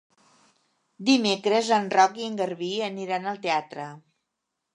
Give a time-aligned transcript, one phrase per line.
[1.09, 3.87] Dimecres en Roc i en Garbí aniran al teatre.